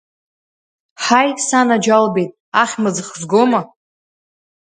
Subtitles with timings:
[1.03, 3.61] Ҳаи, санаџьалбеит, ахьмыӡӷ згома!